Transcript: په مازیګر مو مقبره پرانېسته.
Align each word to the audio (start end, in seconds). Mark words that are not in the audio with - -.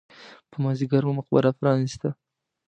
په 0.49 0.57
مازیګر 0.63 1.03
مو 1.05 1.13
مقبره 1.17 1.49
پرانېسته. 1.59 2.09